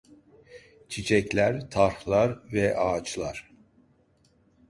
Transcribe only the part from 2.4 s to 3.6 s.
ve ağaçlar.